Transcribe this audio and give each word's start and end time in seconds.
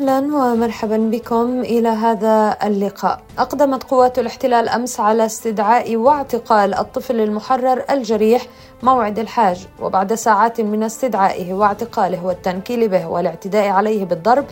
أهلا 0.00 0.18
ومرحبا 0.18 0.96
بكم 0.96 1.60
إلى 1.60 1.88
هذا 1.88 2.56
اللقاء. 2.64 3.20
أقدمت 3.38 3.82
قوات 3.84 4.18
الاحتلال 4.18 4.68
أمس 4.68 5.00
على 5.00 5.26
استدعاء 5.26 5.96
واعتقال 5.96 6.74
الطفل 6.74 7.20
المحرر 7.20 7.84
الجريح 7.90 8.46
موعد 8.82 9.18
الحاج 9.18 9.66
وبعد 9.82 10.14
ساعات 10.14 10.60
من 10.60 10.82
استدعائه 10.82 11.54
واعتقاله 11.54 12.26
والتنكيل 12.26 12.88
به 12.88 13.06
والاعتداء 13.06 13.68
عليه 13.68 14.04
بالضرب 14.04 14.44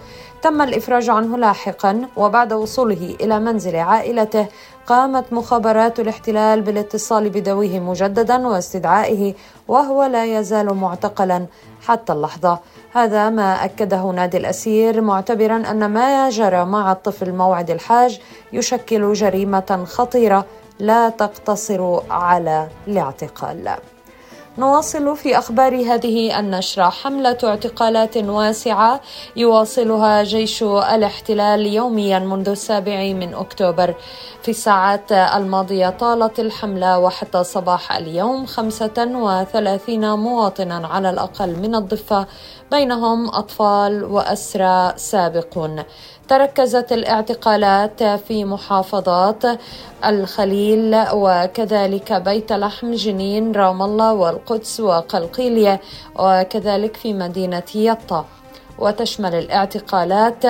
تم 0.42 0.62
الإفراج 0.62 1.10
عنه 1.10 1.36
لاحقا 1.36 2.02
وبعد 2.16 2.52
وصوله 2.52 3.16
إلى 3.20 3.40
منزل 3.40 3.76
عائلته 3.76 4.46
قامت 4.86 5.32
مخابرات 5.32 6.00
الاحتلال 6.00 6.62
بالاتصال 6.62 7.30
بدويه 7.30 7.80
مجددا 7.80 8.46
واستدعائه 8.48 9.34
وهو 9.68 10.04
لا 10.04 10.38
يزال 10.38 10.74
معتقلا 10.74 11.46
حتى 11.86 12.12
اللحظة 12.12 12.58
هذا 12.92 13.30
ما 13.30 13.64
أكده 13.64 14.02
نادي 14.10 14.36
الأسير 14.36 15.00
معتبرا 15.38 15.70
أن 15.70 15.86
ما 15.86 16.30
جرى 16.30 16.64
مع 16.64 16.92
الطفل 16.92 17.32
موعد 17.32 17.70
الحاج 17.70 18.20
يشكل 18.52 19.12
جريمة 19.12 19.84
خطيرة 19.86 20.44
لا 20.78 21.08
تقتصر 21.08 22.00
على 22.10 22.68
الاعتقال. 22.88 23.70
نواصل 24.58 25.16
في 25.16 25.38
أخبار 25.38 25.74
هذه 25.74 26.38
النشرة. 26.40 26.88
حملة 26.88 27.38
اعتقالات 27.44 28.16
واسعة 28.16 29.00
يواصلها 29.36 30.22
جيش 30.22 30.62
الاحتلال 30.62 31.66
يوميا 31.66 32.18
منذ 32.18 32.48
السابع 32.48 33.12
من 33.12 33.34
أكتوبر. 33.34 33.94
في 34.42 34.50
الساعات 34.50 35.12
الماضية 35.12 35.90
طالت 35.90 36.40
الحملة 36.40 36.98
وحتى 36.98 37.44
صباح 37.44 37.92
اليوم 37.92 38.46
35 38.46 40.18
مواطنا 40.18 40.86
على 40.86 41.10
الأقل 41.10 41.56
من 41.56 41.74
الضفة 41.74 42.26
بينهم 42.70 43.28
أطفال 43.28 44.04
وأسرى 44.04 44.92
سابقون. 44.96 45.82
تركزت 46.28 46.92
الاعتقالات 46.92 48.02
في 48.02 48.44
محافظات 48.44 49.42
الخليل 50.04 51.04
وكذلك 51.12 52.12
بيت 52.12 52.52
لحم 52.52 52.92
جنين 52.92 53.52
رام 53.52 53.82
الله 53.82 54.12
والقدس 54.50 54.80
وقلقيلية 54.80 55.80
وكذلك 56.16 56.96
في 56.96 57.12
مدينة 57.12 57.62
يطا. 57.74 58.26
وتشمل 58.78 59.34
الاعتقالات 59.34 60.44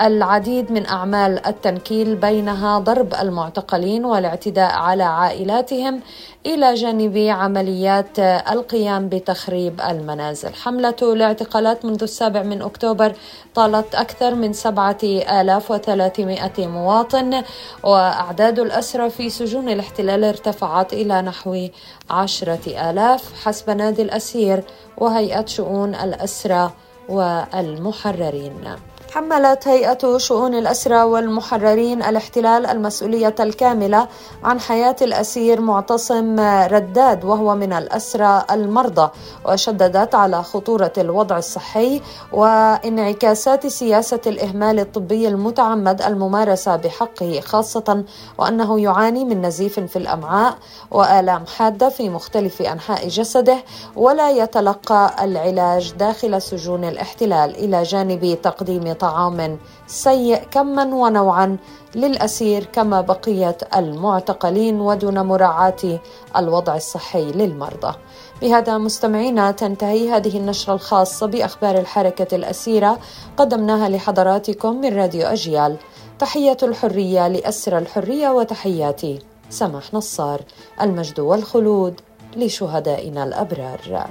العديد 0.00 0.72
من 0.72 0.86
أعمال 0.86 1.46
التنكيل 1.46 2.16
بينها 2.16 2.78
ضرب 2.78 3.14
المعتقلين 3.14 4.04
والاعتداء 4.04 4.72
على 4.72 5.02
عائلاتهم 5.02 6.00
إلى 6.46 6.74
جانب 6.74 7.16
عمليات 7.16 8.18
القيام 8.18 9.08
بتخريب 9.08 9.80
المنازل. 9.80 10.54
حملة 10.54 10.94
الاعتقالات 11.02 11.84
منذ 11.84 12.02
السابع 12.02 12.42
من 12.42 12.62
أكتوبر 12.62 13.12
طالت 13.54 13.94
أكثر 13.94 14.34
من 14.34 14.52
7300 14.52 16.66
مواطن 16.66 17.42
وأعداد 17.82 18.58
الأسرى 18.58 19.10
في 19.10 19.30
سجون 19.30 19.68
الاحتلال 19.68 20.24
ارتفعت 20.24 20.92
إلى 20.92 21.22
نحو 21.22 21.68
عشرة 22.10 22.90
آلاف 22.90 23.44
حسب 23.44 23.70
نادي 23.70 24.02
الأسير 24.02 24.64
وهيئة 24.98 25.46
شؤون 25.46 25.94
الأسرى 25.94 26.70
والمحررين. 27.08 28.66
حملت 29.14 29.68
هيئة 29.68 30.18
شؤون 30.18 30.54
الأسرى 30.54 31.02
والمحررين 31.02 32.02
الاحتلال 32.02 32.66
المسؤولية 32.66 33.34
الكاملة 33.40 34.08
عن 34.44 34.60
حياة 34.60 34.96
الأسير 35.02 35.60
معتصم 35.60 36.40
رداد 36.66 37.24
وهو 37.24 37.54
من 37.54 37.72
الأسرى 37.72 38.44
المرضى 38.50 39.10
وشددت 39.48 40.14
على 40.14 40.42
خطورة 40.42 40.92
الوضع 40.98 41.38
الصحي 41.38 42.00
وانعكاسات 42.32 43.66
سياسة 43.66 44.20
الإهمال 44.26 44.80
الطبي 44.80 45.28
المتعمد 45.28 46.02
الممارسة 46.02 46.76
بحقه 46.76 47.40
خاصة 47.40 48.04
وأنه 48.38 48.80
يعاني 48.80 49.24
من 49.24 49.42
نزيف 49.42 49.80
في 49.80 49.96
الأمعاء 49.96 50.54
وآلام 50.90 51.46
حادة 51.46 51.88
في 51.88 52.08
مختلف 52.08 52.62
أنحاء 52.62 53.08
جسده 53.08 53.58
ولا 53.96 54.30
يتلقى 54.30 55.24
العلاج 55.24 55.92
داخل 55.92 56.42
سجون 56.42 56.84
الاحتلال 56.84 57.56
إلى 57.56 57.82
جانب 57.82 58.38
تقديم 58.42 58.92
طعام 59.04 59.58
سيء 59.86 60.42
كما 60.50 60.84
ونوعا 60.84 61.56
للأسير 61.94 62.64
كما 62.64 63.00
بقيه 63.00 63.56
المعتقلين 63.76 64.80
ودون 64.80 65.18
مراعاة 65.20 66.00
الوضع 66.36 66.76
الصحي 66.76 67.32
للمرضى. 67.32 67.94
بهذا 68.42 68.78
مستمعينا 68.78 69.50
تنتهي 69.50 70.10
هذه 70.10 70.36
النشرة 70.36 70.74
الخاصة 70.74 71.26
بأخبار 71.26 71.78
الحركة 71.78 72.34
الأسيرة 72.36 72.98
قدمناها 73.36 73.88
لحضراتكم 73.88 74.80
من 74.80 74.96
راديو 74.96 75.26
أجيال. 75.26 75.76
تحية 76.18 76.56
الحرية 76.62 77.28
لأسر 77.28 77.78
الحرية 77.78 78.28
وتحياتي 78.28 79.18
سماح 79.50 79.94
نصار 79.94 80.40
المجد 80.80 81.20
والخلود 81.20 82.00
لشهدائنا 82.36 83.24
الأبرار. 83.24 84.08